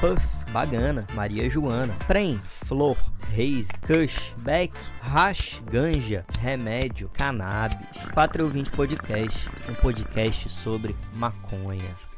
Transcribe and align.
Puff, 0.00 0.22
Bagana, 0.52 1.06
Maria 1.14 1.48
Joana, 1.48 1.94
Prem, 2.06 2.38
Flor, 2.38 2.96
Reis, 3.34 3.68
Kush, 3.86 4.32
Beck, 4.38 4.72
Hash, 5.00 5.60
Ganja, 5.70 6.24
Remédio, 6.42 7.10
Cannabis. 7.16 8.02
420 8.12 8.70
Podcast, 8.72 9.48
um 9.68 9.74
podcast 9.74 10.48
sobre 10.50 10.94
maconha. 11.14 12.15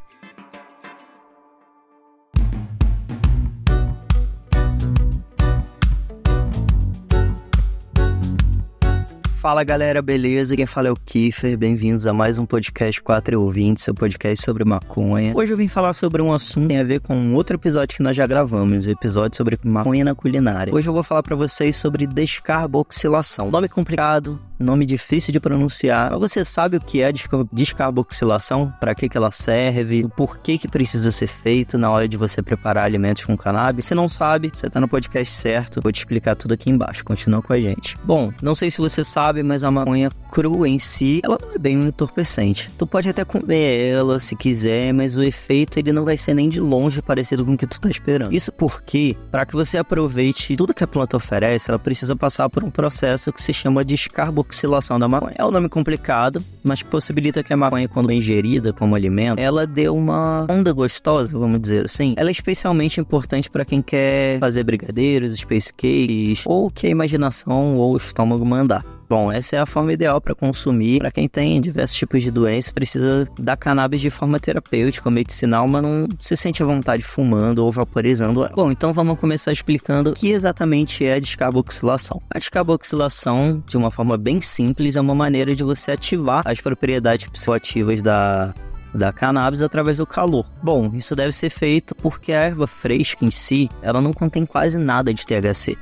Fala 9.49 9.65
galera, 9.65 10.03
beleza? 10.03 10.55
Quem 10.55 10.67
fala 10.67 10.89
é 10.89 10.91
o 10.91 10.95
Kiefer, 10.95 11.57
bem-vindos 11.57 12.07
a 12.07 12.13
mais 12.13 12.37
um 12.37 12.45
podcast 12.45 13.01
4 13.01 13.41
ouvintes, 13.41 13.83
seu 13.83 13.95
podcast 13.95 14.45
sobre 14.45 14.63
maconha. 14.63 15.33
Hoje 15.35 15.55
eu 15.55 15.57
vim 15.57 15.69
falar 15.69 15.95
sobre 15.95 16.21
um 16.21 16.35
assunto 16.35 16.65
que 16.65 16.69
tem 16.69 16.81
a 16.81 16.85
ver 16.85 17.01
com 17.01 17.33
outro 17.33 17.57
episódio 17.57 17.97
que 17.97 18.03
nós 18.03 18.15
já 18.15 18.27
gravamos, 18.27 18.87
um 18.87 18.91
episódio 18.91 19.39
sobre 19.39 19.59
maconha 19.65 20.05
na 20.05 20.15
culinária. 20.15 20.75
Hoje 20.75 20.87
eu 20.87 20.93
vou 20.93 21.03
falar 21.03 21.23
para 21.23 21.35
vocês 21.35 21.77
sobre 21.77 22.07
descarboxilação. 22.07 23.51
Nome 23.51 23.71
complicado, 23.71 24.39
nome 24.59 24.85
difícil 24.85 25.33
de 25.33 25.41
pronunciar. 25.41 26.11
Mas 26.11 26.21
você 26.21 26.45
sabe 26.45 26.77
o 26.77 26.81
que 26.81 27.01
é 27.01 27.11
descarboxilação? 27.53 28.71
Para 28.79 28.95
que, 28.95 29.09
que 29.09 29.17
ela 29.17 29.31
serve? 29.31 30.05
O 30.05 30.09
porquê 30.11 30.59
que 30.59 30.69
precisa 30.69 31.11
ser 31.11 31.27
feito 31.27 31.79
na 31.79 31.91
hora 31.91 32.09
de 32.09 32.17
você 32.17 32.43
preparar 32.43 32.85
alimentos 32.85 33.25
com 33.25 33.37
cannabis? 33.37 33.87
Se 33.87 33.95
não 33.95 34.11
sabe, 34.11 34.51
você 34.53 34.69
tá 34.69 34.81
no 34.81 34.89
podcast 34.89 35.33
certo. 35.33 35.81
Vou 35.81 35.93
te 35.93 35.99
explicar 35.99 36.35
tudo 36.35 36.53
aqui 36.53 36.71
embaixo. 36.71 37.05
Continua 37.05 37.41
com 37.41 37.53
a 37.53 37.61
gente. 37.61 37.97
Bom, 38.05 38.31
não 38.43 38.55
sei 38.55 38.71
se 38.71 38.79
você 38.79 39.03
sabe 39.05 39.38
sabe, 39.39 39.43
mas 39.43 39.63
a 39.63 39.71
maconha 39.71 40.11
crua 40.31 40.69
em 40.69 40.79
si, 40.79 41.21
ela 41.25 41.39
não 41.41 41.55
é 41.55 41.59
bem 41.59 41.79
um 41.79 41.87
entorpecente. 41.87 42.71
Tu 42.77 42.87
pode 42.87 43.09
até 43.09 43.25
comer 43.25 43.93
ela 43.93 44.19
se 44.19 44.37
quiser, 44.37 44.93
mas 44.93 45.17
o 45.17 45.23
efeito 45.23 45.79
ele 45.79 45.93
não 45.93 46.05
vai 46.05 46.17
ser 46.17 46.35
nem 46.35 46.49
de 46.49 46.61
longe 46.61 47.01
parecido 47.01 47.45
com 47.45 47.55
o 47.55 47.57
que 47.57 47.67
tu 47.67 47.81
tá 47.81 47.89
esperando. 47.89 48.35
Isso 48.35 48.53
porque, 48.53 49.17
para 49.31 49.47
que 49.47 49.55
você 49.55 49.79
aproveite 49.79 50.57
tudo 50.57 50.75
que 50.75 50.85
a 50.85 50.87
planta 50.87 51.17
oferece, 51.17 51.71
ela 51.71 51.79
precisa 51.79 52.15
passar 52.15 52.49
por 52.51 52.65
um 52.65 52.71
processo 52.71 53.33
que 53.33 53.43
se 53.43 53.53
chama 53.53 53.85
descarboxilação 53.85 54.99
da 54.99 55.09
maconha. 55.09 55.35
É 55.37 55.45
um 55.45 55.51
nome 55.51 55.69
complicado, 55.69 56.43
mas 56.63 56.83
possibilita 56.83 57.43
que 57.43 57.53
a 57.53 57.57
maconha, 57.57 57.89
quando 57.89 58.11
é 58.11 58.15
ingerida 58.15 58.73
como 58.73 58.95
alimento, 58.95 59.39
ela 59.39 59.67
dê 59.67 59.89
uma 59.89 60.47
onda 60.49 60.73
gostosa, 60.73 61.37
vamos 61.37 61.61
dizer 61.61 61.87
assim. 61.87 62.15
Ela 62.17 62.31
é 62.31 62.33
especialmente 62.33 63.01
importante 63.01 63.51
para 63.51 63.65
quem 63.65 63.81
quer 63.81 64.39
fazer 64.39 64.63
brigadeiros, 64.65 65.35
space 65.37 65.73
cakes, 65.73 66.43
ou 66.45 66.71
que 66.71 66.87
a 66.87 66.91
imaginação 66.91 67.77
ou 67.77 67.95
o 67.95 67.97
estômago 67.97 68.45
mandar. 68.45 68.98
Bom, 69.09 69.33
essa 69.33 69.57
é 69.57 69.59
a 69.59 69.65
forma 69.65 69.93
ideal 69.93 70.21
para 70.21 70.35
consumir. 70.35 70.99
Para 70.99 71.11
quem 71.11 71.27
tem 71.27 71.61
diversos 71.61 71.97
tipos 71.97 72.23
de 72.23 72.31
doenças, 72.31 72.71
precisa 72.71 73.27
da 73.39 73.57
cannabis 73.57 74.03
de 74.03 74.11
forma 74.11 74.39
terapêutica, 74.39 75.11
medicinal, 75.11 75.67
mas 75.67 75.83
não 75.83 76.07
se 76.21 76.37
sente 76.37 76.63
à 76.63 76.67
vontade 76.67 77.03
fumando 77.03 77.65
ou 77.65 77.73
vaporizando. 77.73 78.47
Bom, 78.55 78.71
então 78.71 78.93
vamos 78.93 79.19
começar 79.19 79.51
explicando 79.51 80.11
o 80.11 80.13
que 80.13 80.31
exatamente 80.31 81.07
é 81.07 81.15
a 81.15 81.19
descarboxilação. 81.19 82.21
A 82.31 82.39
descarboxilação, 82.39 83.63
de 83.67 83.79
uma 83.79 83.91
forma 83.91 84.19
bem 84.19 84.43
simples, 84.43 84.95
é 84.95 85.01
uma 85.01 85.15
maneira 85.15 85.55
de 85.55 85.65
você 85.65 85.93
ativar 85.93 86.43
as 86.45 86.61
propriedades 86.61 87.29
psicoativas 87.29 88.03
da 88.03 88.53
da 88.95 89.13
cannabis 89.13 89.61
através 89.61 89.99
do 89.99 90.07
calor. 90.07 90.47
Bom, 90.63 90.91
isso 90.95 91.15
deve 91.15 91.33
ser 91.33 91.51
feito 91.51 91.95
porque 91.95 92.33
a 92.33 92.45
erva 92.45 92.67
fresca 92.67 93.23
em 93.23 93.31
si, 93.31 93.69
ela 93.83 94.01
não 94.01 94.15
contém 94.15 94.47
quase 94.47 94.79
nada 94.79 95.13
de 95.13 95.27
THC 95.27 95.77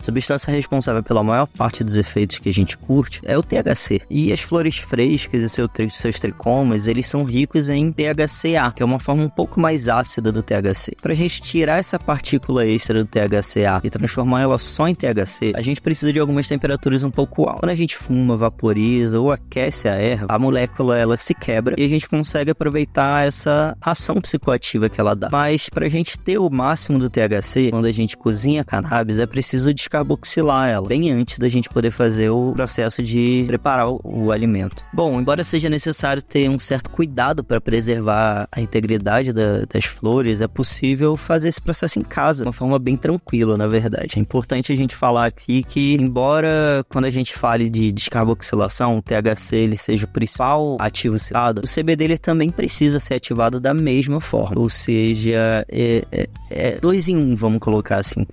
substância 0.00 0.52
responsável 0.52 1.02
pela 1.02 1.22
maior 1.22 1.46
parte 1.46 1.84
dos 1.84 1.96
efeitos 1.96 2.38
que 2.38 2.48
a 2.48 2.52
gente 2.52 2.76
curte 2.76 3.20
é 3.24 3.36
o 3.36 3.42
THC. 3.42 4.00
E 4.08 4.32
as 4.32 4.40
flores 4.40 4.78
frescas 4.78 5.42
e 5.42 5.48
seu, 5.48 5.68
seus 5.90 6.18
tricomas, 6.18 6.86
eles 6.86 7.06
são 7.06 7.24
ricos 7.24 7.68
em 7.68 7.92
THCA, 7.92 8.72
que 8.74 8.82
é 8.82 8.86
uma 8.86 8.98
forma 8.98 9.22
um 9.22 9.28
pouco 9.28 9.60
mais 9.60 9.88
ácida 9.88 10.32
do 10.32 10.42
THC. 10.42 10.96
Para 11.00 11.12
a 11.12 11.16
gente 11.16 11.42
tirar 11.42 11.78
essa 11.78 11.98
partícula 11.98 12.66
extra 12.66 13.04
do 13.04 13.06
THCA 13.06 13.80
e 13.84 13.90
transformar 13.90 14.42
ela 14.42 14.58
só 14.58 14.88
em 14.88 14.94
THC, 14.94 15.52
a 15.54 15.62
gente 15.62 15.80
precisa 15.80 16.12
de 16.12 16.18
algumas 16.18 16.48
temperaturas 16.48 17.02
um 17.02 17.10
pouco 17.10 17.44
altas. 17.44 17.60
Quando 17.60 17.70
a 17.70 17.74
gente 17.74 17.96
fuma, 17.96 18.36
vaporiza 18.36 19.20
ou 19.20 19.32
aquece 19.32 19.88
a 19.88 19.94
erva, 19.94 20.26
a 20.28 20.38
molécula 20.38 20.96
ela 20.96 21.16
se 21.16 21.34
quebra 21.34 21.74
e 21.78 21.84
a 21.84 21.88
gente 21.88 22.08
consegue 22.08 22.50
aproveitar 22.50 23.26
essa 23.26 23.76
ação 23.80 24.20
psicoativa 24.20 24.88
que 24.88 25.00
ela 25.00 25.14
dá. 25.14 25.28
Mas 25.30 25.68
para 25.68 25.86
a 25.86 25.88
gente 25.88 26.18
ter 26.18 26.38
o 26.38 26.48
máximo 26.48 26.98
do 26.98 27.10
THC, 27.10 27.70
quando 27.70 27.86
a 27.86 27.92
gente 27.92 28.16
cozinha 28.16 28.64
cannabis, 28.64 29.18
é 29.18 29.26
preciso 29.26 29.74
de 29.74 29.89
descarboxilar 29.90 30.68
ela, 30.68 30.86
bem 30.86 31.10
antes 31.10 31.38
da 31.38 31.48
gente 31.48 31.68
poder 31.68 31.90
fazer 31.90 32.30
o 32.30 32.52
processo 32.52 33.02
de 33.02 33.44
preparar 33.48 33.88
o, 33.88 34.00
o 34.04 34.32
alimento. 34.32 34.84
Bom, 34.92 35.20
embora 35.20 35.42
seja 35.42 35.68
necessário 35.68 36.22
ter 36.22 36.48
um 36.48 36.58
certo 36.58 36.88
cuidado 36.90 37.42
para 37.42 37.60
preservar 37.60 38.48
a 38.52 38.60
integridade 38.60 39.32
da, 39.32 39.64
das 39.68 39.84
flores, 39.84 40.40
é 40.40 40.46
possível 40.46 41.16
fazer 41.16 41.48
esse 41.48 41.60
processo 41.60 41.98
em 41.98 42.02
casa, 42.02 42.42
de 42.42 42.48
uma 42.48 42.52
forma 42.52 42.78
bem 42.78 42.96
tranquila, 42.96 43.56
na 43.56 43.66
verdade. 43.66 44.16
É 44.16 44.20
importante 44.20 44.72
a 44.72 44.76
gente 44.76 44.94
falar 44.94 45.26
aqui 45.26 45.64
que, 45.64 45.94
embora 45.94 46.84
quando 46.88 47.06
a 47.06 47.10
gente 47.10 47.34
fale 47.34 47.68
de 47.68 47.90
descarboxilação, 47.90 48.98
o 48.98 49.02
THC 49.02 49.56
ele 49.56 49.76
seja 49.76 50.04
o 50.04 50.08
principal 50.08 50.76
ativo 50.78 51.18
citado, 51.18 51.62
o 51.64 51.68
CBD 51.68 52.04
ele 52.04 52.18
também 52.18 52.50
precisa 52.50 53.00
ser 53.00 53.14
ativado 53.14 53.58
da 53.58 53.74
mesma 53.74 54.20
forma, 54.20 54.60
ou 54.60 54.68
seja, 54.68 55.66
é, 55.68 56.04
é, 56.12 56.28
é 56.50 56.78
dois 56.80 57.08
em 57.08 57.16
um, 57.16 57.34
vamos 57.34 57.58
colocar 57.58 57.96
assim. 57.96 58.24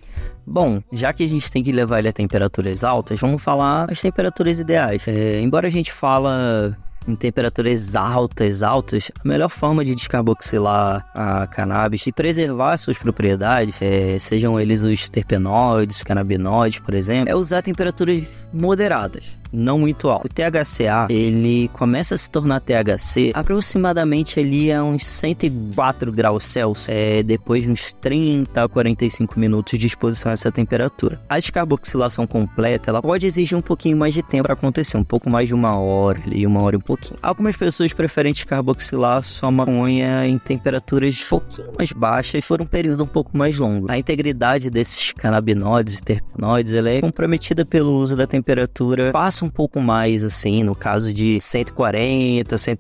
Bom, 0.50 0.82
já 0.94 1.12
que 1.12 1.26
a 1.26 1.28
gente 1.28 1.52
tem 1.52 1.62
que 1.62 1.74
levar 1.74 2.00
ele 2.00 2.08
a 2.08 2.14
temperaturas 2.14 2.82
altas, 2.82 3.20
vamos 3.20 3.44
falar 3.44 3.92
as 3.92 4.00
temperaturas 4.00 4.60
ideais. 4.60 5.06
É, 5.06 5.42
embora 5.42 5.68
a 5.68 5.70
gente 5.70 5.92
fala 5.92 6.78
em 7.06 7.16
temperaturas 7.16 7.96
altas, 7.96 8.64
altas, 8.64 9.12
a 9.24 9.28
melhor 9.28 9.50
forma 9.50 9.84
de 9.84 9.94
descarboxilar 9.94 11.06
a 11.14 11.48
cannabis 11.48 12.08
e 12.08 12.14
preservar 12.14 12.78
suas 12.78 12.98
propriedades, 12.98 13.82
é, 13.82 14.18
sejam 14.20 14.60
eles 14.60 14.84
os 14.84 15.10
terpenoides, 15.10 16.02
canabinoides, 16.02 16.80
por 16.80 16.94
exemplo, 16.94 17.30
é 17.30 17.36
usar 17.36 17.62
temperaturas 17.62 18.24
moderadas, 18.54 19.38
não 19.52 19.80
muito 19.80 20.10
altas. 20.10 20.30
O 20.30 20.34
THCA, 20.34 21.08
ele 21.10 21.70
começa 21.70 22.16
a 22.16 22.18
se 22.18 22.30
tornar 22.30 22.60
THC 22.60 23.32
aproximadamente 23.34 24.40
ali 24.40 24.72
a 24.72 24.84
uns 24.84 25.06
104 25.06 26.12
graus 26.12 26.44
Celsius, 26.44 26.90
é, 26.90 27.24
depois 27.24 27.64
de 27.64 27.70
uns 27.70 27.94
30 27.94 28.64
a 28.64 28.68
45 28.68 29.40
minutos 29.40 29.80
de 29.80 29.88
exposição 29.88 30.32
a 30.32 30.34
essa 30.34 30.52
temperatura. 30.52 31.22
A 31.30 31.38
descarboxilação 31.38 32.26
completa, 32.28 32.92
ela 32.92 33.02
pode 33.02 33.26
exigir 33.26 33.58
um 33.58 33.62
pouquinho 33.62 33.98
mais 33.98 34.14
de 34.14 34.22
tempo 34.22 34.44
para 34.44 34.54
acontecer, 34.54 34.98
um 34.98 35.04
pouco 35.04 35.30
mais 35.30 35.48
de 35.48 35.54
uma 35.54 35.78
hora 35.78 36.22
ali, 36.26 36.46
uma 36.46 36.62
hora 36.62 36.76
e 36.76 36.78
um 36.78 36.82
pouquinho. 36.82 37.20
Algumas 37.22 37.56
pessoas 37.56 37.94
preferem 37.94 38.34
descarboxilar 38.34 39.22
sua 39.24 39.52
maconha 39.52 40.26
em 40.28 40.38
temperaturas 40.38 41.22
um 41.26 41.30
pouquinho 41.30 41.68
mais 41.78 41.92
baixas 41.92 42.46
por 42.46 42.62
um 42.62 42.66
período 42.66 43.04
um 43.04 43.08
pouco 43.08 43.38
mais 43.38 43.58
longo. 43.58 43.92
A 43.92 43.98
integridade 43.98 44.70
desses 44.70 45.12
canabinoides 45.12 45.96
e 45.96 46.04
terpenoides 46.04 46.74
ela 46.74 46.90
é 46.90 47.02
comprometida 47.02 47.66
pelo 47.66 47.94
uso 47.94 48.16
da 48.16 48.28
temperatura, 48.28 49.12
um 49.46 49.50
pouco 49.50 49.80
mais 49.80 50.24
assim, 50.24 50.64
no 50.64 50.76
caso 50.76 51.14
de 51.14 51.40
140, 51.40 52.58
100, 52.58 52.78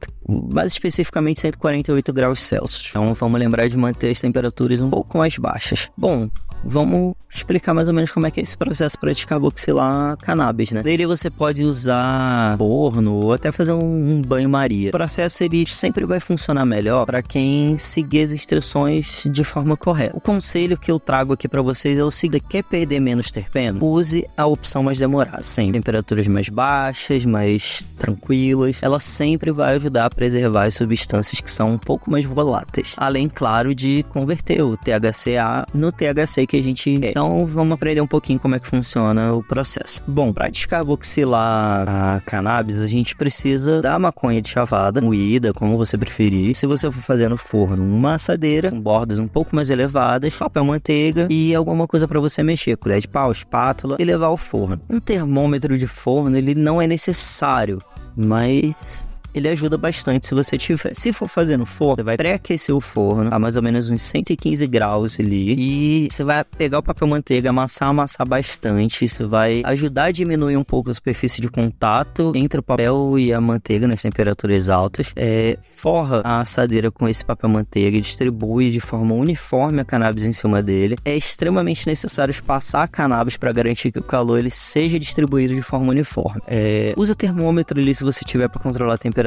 mais 0.54 0.74
especificamente 0.74 1.42
148 1.42 2.14
graus 2.14 2.40
Celsius. 2.40 2.90
Então 2.90 3.14
vamos 3.14 3.40
lembrar 3.40 3.68
de 3.68 3.78
manter 3.78 4.12
as 4.12 4.22
temperaturas 4.22 4.82
um 4.82 4.90
pouco 4.90 5.18
mais 5.18 5.38
baixas. 5.38 5.90
Bom, 5.98 6.30
vamos 6.64 7.16
explicar 7.34 7.74
mais 7.74 7.88
ou 7.88 7.94
menos 7.94 8.12
como 8.12 8.26
é 8.26 8.32
que 8.32 8.40
é 8.40 8.44
esse 8.44 8.58
processo 8.58 8.98
para 9.00 9.12
descarboxilar 9.12 10.18
cannabis, 10.18 10.72
né? 10.72 10.82
Dele 10.82 11.06
você 11.06 11.30
pode 11.30 11.64
usar 11.64 12.58
forno 12.58 13.16
ou 13.16 13.34
até 13.34 13.52
fazer 13.52 13.74
um 13.74 14.22
banho-maria. 14.22 14.90
O 14.90 14.92
processo 14.92 15.44
ele 15.44 15.66
sempre 15.68 16.06
vai 16.06 16.20
funcionar 16.20 16.66
melhor 16.66 17.06
para 17.06 17.22
quem 17.22 17.78
seguir 17.78 18.24
as 18.24 18.32
instruções 18.32 19.24
de 19.30 19.44
forma 19.44 19.78
correta. 19.78 20.18
O 20.18 20.22
conselho 20.22 20.78
que 20.78 20.92
eu 20.92 21.00
trago 21.00 21.34
aqui 21.34 21.48
para 21.48 21.62
vocês 21.62 22.00
é 22.00 22.04
o 22.04 22.12
seguinte: 22.12 22.46
quer 22.50 22.64
perder 22.64 23.00
menos 23.00 23.32
terpeno? 23.32 23.84
Use 23.84 24.28
a 24.36 24.46
opção 24.46 24.84
mais 24.84 24.98
demorada, 24.98 25.44
sem 25.44 25.72
temperaturas 25.72 26.28
mais 26.28 26.50
baixas, 26.50 27.26
mais 27.26 27.84
tranquilas. 27.98 28.78
Ela 28.82 29.00
sempre 29.00 29.52
vai 29.52 29.76
ajudar 29.76 30.06
a 30.06 30.10
preservar 30.10 30.64
as 30.64 30.74
substâncias 30.74 31.40
que 31.42 31.52
são 31.52 31.74
um 31.74 31.78
pouco 31.78 32.10
mais 32.10 32.26
voláteis. 32.26 32.94
Além, 32.98 33.30
claro, 33.30 33.76
de 33.76 34.04
converter 34.10 34.62
o 34.62 34.78
THCA 34.78 35.66
no 35.74 35.92
THC 35.92 36.47
que 36.48 36.58
a 36.58 36.64
gente 36.64 36.98
quer. 37.00 37.12
Então 37.12 37.46
vamos 37.46 37.74
aprender 37.74 38.02
um 38.02 38.08
pouquinho 38.08 38.40
como 38.40 38.56
é 38.56 38.60
que 38.60 38.68
funciona 38.68 39.34
o 39.34 39.44
processo. 39.44 40.04
Bom, 40.08 40.34
para 40.34 40.50
descarboxilar 40.50 41.88
a 41.88 42.22
cannabis, 42.22 42.82
a 42.82 42.88
gente 42.88 43.16
precisa 43.16 43.82
da 43.82 44.00
maconha 44.00 44.42
de 44.42 44.50
chavada, 44.50 45.02
moída, 45.02 45.54
como 45.54 45.78
você 45.78 45.98
preferir. 45.98 46.56
Se 46.56 46.66
você 46.66 46.90
for 46.90 47.02
fazer 47.02 47.30
no 47.30 47.38
forno, 47.38 47.84
uma 47.84 48.16
assadeira 48.16 48.72
com 48.72 48.80
bordas 48.80 49.20
um 49.20 49.28
pouco 49.28 49.56
mais 49.56 49.70
elevadas, 49.70 50.36
papel 50.36 50.64
manteiga 50.64 51.28
e 51.30 51.54
alguma 51.54 51.88
coisa 51.88 52.08
para 52.08 52.20
você 52.20 52.42
mexer, 52.42 52.78
colher 52.78 53.00
de 53.00 53.08
pau, 53.08 53.32
espátula 53.32 53.98
e 54.00 54.04
levar 54.04 54.28
ao 54.28 54.38
forno. 54.38 54.82
Um 54.90 55.00
termômetro 55.00 55.78
de 55.78 55.88
forno, 55.88 56.38
ele 56.38 56.56
não 56.56 56.82
é 56.82 56.88
necessário, 56.88 57.82
mas 58.16 59.07
ele 59.38 59.50
ajuda 59.50 59.78
bastante 59.78 60.28
se 60.28 60.36
você 60.36 60.58
tiver. 60.58 60.94
Se 60.96 61.14
for 61.14 61.28
fazer 61.28 61.58
no 61.58 61.66
forno, 61.66 61.98
você 61.98 62.04
vai 62.04 62.18
pré-aquecer 62.18 62.76
o 62.76 62.82
forno 62.82 63.34
a 63.34 63.40
mais 63.40 63.56
ou 63.56 63.64
menos 63.64 63.90
uns 63.90 64.02
115 64.02 64.66
graus 64.68 65.20
ali 65.20 65.56
e 65.58 66.08
você 66.12 66.24
vai 66.24 66.44
pegar 66.44 66.80
o 66.80 66.84
papel 66.84 67.08
manteiga, 67.08 67.50
amassar, 67.50 67.90
amassar 67.90 68.28
bastante. 68.28 69.06
Isso 69.06 69.28
vai 69.28 69.62
ajudar 69.66 70.06
a 70.06 70.12
diminuir 70.12 70.58
um 70.58 70.64
pouco 70.64 70.90
a 70.90 70.94
superfície 70.94 71.42
de 71.42 71.50
contato 71.50 72.32
entre 72.36 72.60
o 72.60 72.64
papel 72.64 73.18
e 73.18 73.34
a 73.34 73.40
manteiga 73.40 73.88
nas 73.88 74.02
temperaturas 74.02 74.70
altas. 74.70 75.12
É, 75.16 75.58
forra 75.62 76.22
a 76.24 76.42
assadeira 76.42 76.92
com 76.92 77.08
esse 77.08 77.24
papel 77.24 77.50
manteiga 77.50 77.98
e 77.98 78.02
distribui 78.02 78.72
de 78.72 78.80
forma 78.80 79.14
uniforme 79.14 79.82
a 79.82 79.86
cannabis 79.86 80.26
em 80.26 80.34
cima 80.34 80.62
dele. 80.62 80.98
É 81.06 81.16
extremamente 81.16 81.88
necessário 81.88 82.32
espaçar 82.32 82.84
a 82.84 82.88
cannabis 82.88 83.38
para 83.38 83.52
garantir 83.52 83.92
que 83.92 84.00
o 84.00 84.04
calor 84.04 84.40
ele 84.40 84.50
seja 84.50 85.00
distribuído 85.00 85.54
de 85.56 85.62
forma 85.62 85.92
uniforme. 85.92 86.42
É, 86.48 86.94
usa 86.98 87.14
o 87.14 87.16
termômetro 87.16 87.80
ali 87.80 87.94
se 87.94 88.04
você 88.04 88.24
tiver 88.26 88.48
para 88.48 88.62
controlar 88.62 88.96
a 88.96 88.98
temperatura, 88.98 89.27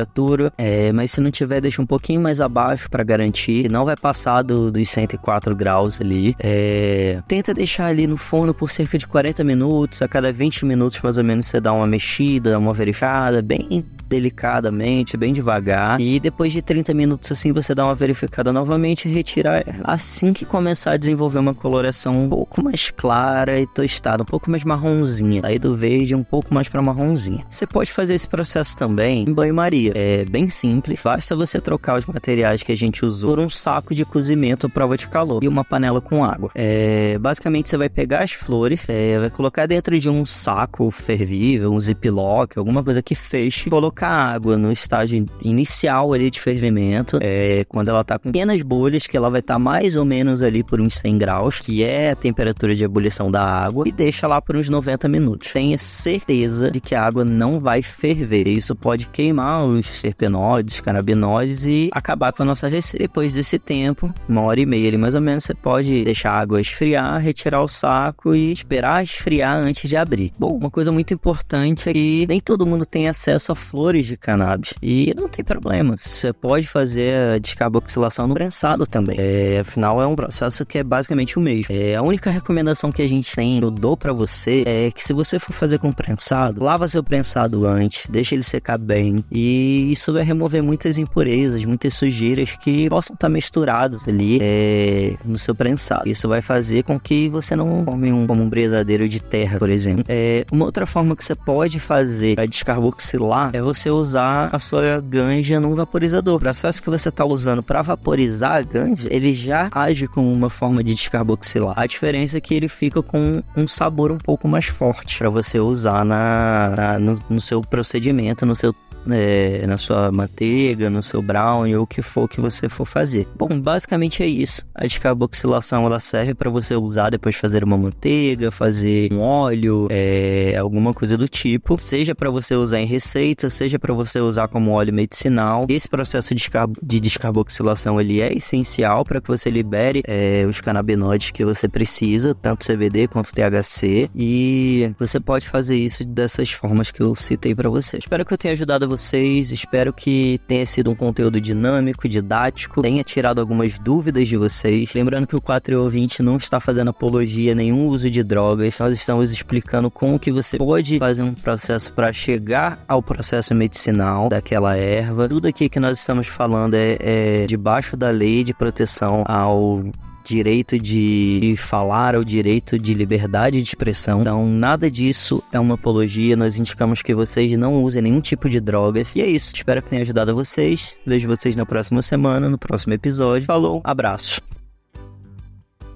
é, 0.57 0.93
mas 0.93 1.11
se 1.11 1.21
não 1.21 1.31
tiver, 1.31 1.61
deixa 1.61 1.81
um 1.81 1.87
pouquinho 1.87 2.21
mais 2.21 2.41
abaixo 2.41 2.89
para 2.91 3.03
garantir. 3.03 3.71
Não 3.71 3.85
vai 3.85 3.97
passar 3.97 4.43
do, 4.43 4.71
dos 4.71 4.89
104 4.89 5.55
graus 5.55 6.01
ali. 6.01 6.35
É, 6.39 7.23
tenta 7.27 7.55
deixar 7.55 7.87
ali 7.87 8.07
no 8.07 8.17
forno 8.17 8.55
por 8.55 8.71
cerca 8.71 8.99
de 8.99 9.07
40 9.07 9.43
minutos. 9.45 10.03
A 10.03 10.09
cada 10.09 10.33
20 10.33 10.65
minutos, 10.65 11.01
mais 11.01 11.19
ou 11.19 11.25
menos, 11.25 11.47
você 11.47 11.61
dá 11.61 11.73
uma 11.73 11.87
mexida, 11.87 12.59
uma 12.59 12.73
verificada, 12.73 13.43
bem 13.43 13.85
delicadamente, 14.11 15.17
bem 15.17 15.33
devagar. 15.33 16.01
E 16.01 16.19
depois 16.19 16.53
de 16.53 16.61
30 16.61 16.93
minutos 16.93 17.31
assim, 17.31 17.53
você 17.53 17.75
dá 17.75 17.85
uma 17.85 17.95
verificada 17.95 18.53
novamente 18.53 19.09
e 19.09 19.13
retira 19.13 19.63
ela. 19.65 19.85
Assim 19.85 20.33
que 20.33 20.45
começar 20.45 20.93
a 20.93 20.97
desenvolver 20.97 21.39
uma 21.39 21.55
coloração 21.55 22.13
um 22.13 22.29
pouco 22.29 22.63
mais 22.63 22.91
clara 22.91 23.61
e 23.61 23.67
tostada, 23.69 24.25
um 24.25 24.27
pouco 24.27 24.51
mais 24.51 24.65
marronzinha. 24.65 25.43
Aí 25.45 25.59
do 25.59 25.77
verde 25.77 26.15
um 26.15 26.25
pouco 26.25 26.53
mais 26.53 26.69
para 26.69 26.83
marronzinha. 26.83 27.45
Você 27.49 27.67
pode 27.67 27.93
fazer 27.93 28.15
esse 28.15 28.27
processo 28.27 28.77
também 28.77 29.23
em 29.23 29.33
banho-maria. 29.33 29.90
É 29.95 30.25
bem 30.25 30.49
simples. 30.49 31.01
Basta 31.03 31.37
você 31.37 31.61
trocar 31.61 31.99
os 31.99 32.07
materiais 32.07 32.63
que 32.63 32.73
a 32.73 32.77
gente 32.77 33.05
usou 33.05 33.31
por 33.31 33.39
um 33.39 33.51
saco 33.51 33.95
de 33.95 34.05
cozimento 34.05 34.69
prova 34.69 34.97
de 34.97 35.09
calor 35.09 35.43
e 35.43 35.49
uma 35.49 35.65
panela 35.65 36.01
com 36.01 36.25
água. 36.25 36.51
É, 36.55 37.19
basicamente 37.19 37.69
você 37.69 37.77
vai 37.77 37.89
pegar 37.89 38.23
as 38.23 38.33
flores, 38.33 38.89
é, 38.89 39.19
vai 39.19 39.31
colocar 39.31 39.67
dentro 39.67 39.99
de 39.99 40.09
um 40.09 40.25
saco 40.25 40.91
fervível, 40.91 41.73
um 41.73 41.81
ziplock, 41.81 42.59
alguma 42.59 42.83
coisa 42.83 43.03
que 43.03 43.15
feche, 43.15 43.69
colocar 43.69 43.91
colocar 43.91 44.09
água 44.09 44.57
no 44.57 44.73
estágio 44.73 45.27
inicial 45.43 46.13
ali 46.13 46.31
de 46.31 46.41
fervimento, 46.41 47.19
é, 47.21 47.65
quando 47.69 47.89
ela 47.89 48.05
tá 48.05 48.19
com 48.19 48.31
pequenas 48.31 48.63
bolhas, 48.63 49.07
que 49.07 49.17
ela 49.17 49.29
vai 49.29 49.41
estar 49.41 49.55
tá 49.55 49.59
mais 49.59 49.97
ou 49.97 50.05
menos 50.05 50.43
ali 50.43 50.63
por 50.63 50.81
uns 50.81 50.95
100 50.97 51.19
graus, 51.19 51.61
que 51.61 51.83
é 51.83 52.11
a 52.11 52.17
temperatura 52.17 52.75
de 52.75 52.85
ebulição 52.85 53.31
da 53.31 53.43
água, 53.43 53.85
e 53.87 53.93
deixa 53.93 54.27
lá 54.27 54.41
por 54.41 54.57
uns 54.57 54.69
90 54.69 55.09
minutos. 55.09 55.53
Tenha 55.53 55.77
certeza 55.77 56.71
de 56.71 56.81
que 56.81 56.95
a 56.95 57.03
água 57.03 57.25
não 57.25 57.61
vai 57.61 57.83
ferver. 57.83 58.47
Isso 58.49 58.75
pode 58.75 59.07
queimar 59.07 59.65
os 59.71 59.87
serpenóides, 59.87 60.81
canabinoides 60.81 61.65
e 61.65 61.91
acabar 61.93 62.33
com 62.33 62.43
a 62.43 62.47
nossa 62.47 62.69
receita. 62.69 63.05
Depois 63.05 63.35
desse 63.35 63.59
tempo, 63.59 64.13
uma 64.29 64.43
hora 64.43 64.61
e 64.61 64.67
meia 64.67 64.89
ali 64.89 64.99
mais 64.99 65.15
ou 65.15 65.21
menos, 65.21 65.45
você 65.45 65.55
pode 65.55 66.05
deixar 66.05 66.33
a 66.33 66.41
água 66.41 66.61
esfriar, 66.61 67.21
retirar 67.21 67.63
o 67.63 67.69
saco 67.69 68.35
e 68.35 68.53
esperar 68.53 69.03
esfriar 69.03 69.57
antes 69.57 69.89
de 69.89 69.97
abrir. 69.97 70.33
Bom, 70.39 70.57
uma 70.57 70.71
coisa 70.71 70.91
muito 70.91 71.13
importante 71.13 71.89
é 71.89 71.93
que 71.93 72.27
nem 72.29 72.41
todo 72.41 72.67
mundo 72.67 72.87
tem 72.87 73.09
acesso 73.09 73.53
a 73.53 73.55
flores 73.55 73.91
flores 73.91 74.07
de 74.07 74.17
cannabis. 74.17 74.75
E 74.83 75.13
não 75.17 75.29
tem 75.29 75.45
problema, 75.45 75.97
você 75.99 76.33
pode 76.33 76.67
fazer 76.67 77.35
a 77.35 77.39
descarboxilação 77.39 78.27
no 78.27 78.35
prensado 78.35 78.87
também. 78.87 79.17
É, 79.19 79.61
afinal, 79.61 80.01
é 80.01 80.07
um 80.07 80.15
processo 80.15 80.65
que 80.65 80.79
é 80.79 80.85
basicamente 80.85 81.39
o 81.39 81.41
mesmo. 81.41 81.67
É, 81.71 81.97
a 81.97 82.03
única 82.03 82.31
recomendação 82.31 82.93
que 82.93 83.03
a 83.03 83.09
gente 83.09 83.35
tem, 83.35 83.61
eu 83.61 83.71
dou 83.71 83.97
para 83.97 84.13
você, 84.13 84.63
é 84.67 84.91
que 84.91 85.05
se 85.05 85.13
você 85.13 85.39
for 85.39 85.53
fazer 85.53 85.79
com 85.79 85.93
prensado, 85.93 86.63
lava 86.63 86.87
seu 86.87 87.03
prensado 87.03 87.67
antes, 87.67 88.07
deixa 88.09 88.35
ele 88.35 88.43
secar 88.43 88.79
bem. 88.79 89.25
E 89.31 89.60
isso 89.61 90.13
vai 90.13 90.23
remover 90.23 90.63
muitas 90.63 90.99
impurezas, 90.99 91.65
muitas 91.65 91.95
sujeiras 91.95 92.57
que 92.57 92.89
possam 92.89 93.15
estar 93.15 93.29
misturadas 93.29 94.07
ali 94.07 94.39
é, 94.41 95.17
no 95.25 95.37
seu 95.37 95.55
prensado. 95.55 96.09
Isso 96.09 96.29
vai 96.29 96.41
fazer 96.41 96.85
com 96.85 96.99
que 96.99 97.29
você 97.29 97.57
não 97.57 97.85
come 97.85 98.13
um, 98.13 98.27
como 98.27 98.43
um 98.43 98.49
brisadeiro 98.49 99.09
de 99.09 99.21
terra, 99.21 99.59
por 99.59 99.71
exemplo. 99.71 100.05
É, 100.09 100.45
uma 100.53 100.65
outra 100.65 100.87
forma 100.87 101.17
que 101.17 101.25
você 101.25 101.35
pode 101.35 101.79
fazer 101.81 102.37
para 102.37 102.47
descarboxilar 102.47 103.51
é 103.53 103.61
você 103.61 103.81
você 103.81 103.91
usar 103.91 104.51
a 104.53 104.59
sua 104.59 105.01
ganja 105.01 105.59
num 105.59 105.75
vaporizador. 105.75 106.37
O 106.37 106.41
processo 106.41 106.83
que 106.83 106.91
você 106.91 107.09
está 107.09 107.25
usando 107.25 107.63
para 107.63 107.83
vaporizar 107.83 108.57
a 108.57 108.63
ganja, 108.63 109.09
ele 109.11 109.33
já 109.33 109.69
age 109.73 110.07
como 110.07 110.31
uma 110.31 110.51
forma 110.51 110.85
de 110.85 110.95
descarboxilar. 110.95 111.75
A 111.77 111.87
diferença 111.87 112.37
é 112.37 112.41
que 112.41 112.55
ele 112.55 112.69
fica 112.69 113.03
com 113.03 113.43
um 113.57 113.67
sabor 113.67 114.13
um 114.13 114.19
pouco 114.19 114.47
mais 114.47 114.67
forte 114.67 115.19
para 115.19 115.31
você 115.31 115.59
usar 115.59 116.05
na, 116.05 116.75
na 116.77 116.99
no, 116.99 117.19
no 117.29 117.41
seu 117.41 117.61
procedimento, 117.63 118.45
no 118.45 118.55
seu 118.55 118.75
é, 119.09 119.67
na 119.67 119.79
sua 119.79 120.11
manteiga, 120.11 120.91
no 120.91 121.03
seu 121.03 121.23
brownie 121.23 121.77
ou 121.77 121.85
o 121.85 121.87
que 121.87 122.03
for 122.03 122.29
que 122.29 122.41
você 122.41 122.69
for 122.69 122.85
fazer. 122.85 123.27
Bom, 123.37 123.61
basicamente 123.61 124.23
é 124.23 124.27
isso. 124.27 124.65
A 124.75 124.87
descarboxilação 124.87 125.87
ela 125.87 126.01
serve 126.01 126.35
para 126.35 126.51
você 126.51 126.75
usar 126.75 127.11
depois 127.11 127.35
de 127.35 127.41
fazer 127.41 127.65
uma 127.65 127.77
manteiga, 127.77 128.51
fazer 128.51 129.13
um 129.13 129.21
óleo, 129.21 129.89
é, 129.91 130.57
alguma 130.59 130.93
coisa 130.93 131.17
do 131.17 131.29
tipo, 131.29 131.79
seja 131.79 132.15
para 132.15 132.31
você 132.31 132.55
usar 132.55 132.81
em 132.81 132.87
receita, 132.87 133.51
seja 133.51 133.79
para 133.79 133.95
você 133.95 134.21
usar 134.21 134.49
como 134.49 134.73
óleo 134.73 134.93
medicinal. 134.93 135.67
Esse 135.69 135.89
processo 135.89 136.35
de, 136.35 136.49
de 136.83 137.01
descarboxilação 137.01 138.01
ele 138.01 138.21
é 138.21 138.33
essencial 138.33 139.05
para 139.05 139.21
que 139.21 139.29
você 139.29 139.51
libere 139.51 140.03
é, 140.07 140.45
os 140.49 140.61
canabinoides 140.61 141.31
que 141.31 141.45
você 141.45 141.69
precisa, 141.69 142.35
tanto 142.35 142.67
CBD 142.67 143.09
quanto 143.09 143.33
THC, 143.33 144.11
e 144.15 144.93
você 144.99 145.19
pode 145.21 145.49
fazer 145.49 145.77
isso 145.77 146.05
dessas 146.05 146.51
formas 146.51 146.91
que 146.91 147.01
eu 147.01 147.15
citei 147.15 147.55
para 147.55 147.71
você. 147.71 147.99
Espero 147.99 148.25
que 148.25 148.33
eu 148.33 148.39
tenha 148.39 148.53
ajudado 148.53 148.90
vocês. 148.91 149.51
Espero 149.51 149.93
que 149.93 150.41
tenha 150.47 150.67
sido 150.67 150.91
um 150.91 150.95
conteúdo 150.95 151.41
dinâmico, 151.41 152.09
didático, 152.09 152.83
tenha 152.83 153.03
tirado 153.03 153.41
algumas 153.41 153.79
dúvidas 153.79 154.27
de 154.29 154.37
vocês. 154.37 154.93
Lembrando 154.95 155.27
que 155.27 155.37
o 155.37 155.41
420 155.41 156.23
não 156.23 156.37
está 156.37 156.59
fazendo 156.59 156.91
apologia 156.91 157.55
nenhum 157.55 157.87
uso 157.87 158.11
de 158.11 158.23
drogas. 158.23 158.79
Nós 158.79 158.95
estamos 158.95 159.31
explicando 159.31 159.91
como 159.91 160.19
que 160.19 160.33
você 160.33 160.59
pode 160.59 160.99
fazer 160.99 161.23
um 161.23 161.33
processo 161.33 161.93
para 161.93 162.13
chegar 162.13 162.85
ao 162.89 163.03
processo 163.03 163.55
medicinal 163.55 164.29
daquela 164.29 164.77
erva. 164.77 165.29
Tudo 165.29 165.47
aqui 165.47 165.69
que 165.69 165.79
nós 165.79 165.99
estamos 165.99 166.27
falando 166.27 166.75
é, 166.75 166.97
é 167.01 167.47
debaixo 167.47 167.97
da 167.97 168.11
lei 168.11 168.43
de 168.43 168.53
proteção 168.53 169.25
ao 169.27 169.85
direito 170.25 170.79
de 170.79 171.55
falar, 171.59 172.15
o 172.17 172.25
direito 172.25 172.79
de 172.79 172.95
liberdade 172.95 173.63
de 173.63 173.69
expressão. 173.69 174.21
Então, 174.21 174.47
nada 174.47 174.91
disso 174.91 175.43
é 175.53 175.59
uma 175.59 175.75
apologia. 175.75 176.37
Nós 176.37 176.57
indicamos 176.57 177.03
que 177.03 177.15
vocês 177.15 177.57
não 177.57 177.83
usem 177.83 178.03
nenhum 178.03 178.21
tipo 178.21 178.49
de 178.49 178.61
drogas. 178.61 179.15
E 179.15 179.21
é 179.21 179.27
isso. 179.27 179.55
Espero 179.55 179.83
que 179.83 179.91
tenha 179.91 180.03
ajudado 180.03 180.35
vocês. 180.35 180.95
Vejo 181.07 181.29
vocês 181.29 181.57
na 181.57 181.67
próxima 181.67 182.03
semana, 182.03 182.49
no 182.49 182.59
próximo 182.59 182.93
episódio. 182.93 183.47
Falou, 183.47 183.81
abraço. 183.85 184.41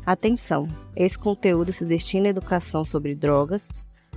Atenção! 0.07 0.69
Esse 0.95 1.19
conteúdo 1.19 1.73
se 1.73 1.85
destina 1.85 2.27
à 2.27 2.31
educação 2.31 2.85
sobre 2.85 3.15
drogas 3.15 3.71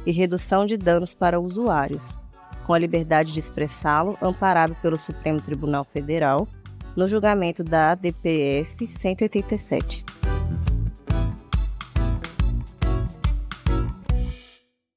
e 0.06 0.12
redução 0.12 0.66
de 0.66 0.78
danos 0.78 1.14
para 1.14 1.40
usuários, 1.40 2.18
com 2.66 2.74
a 2.74 2.80
liberdade 2.80 3.32
de 3.32 3.40
expressá-lo, 3.40 4.18
amparado 4.22 4.76
pelo 4.82 4.98
Supremo 4.98 5.40
Tribunal 5.42 5.86
Federal 5.86 6.48
no 6.98 7.08
julgamento 7.08 7.64
da 7.64 7.94
DPF 7.94 8.88
187. 8.88 10.17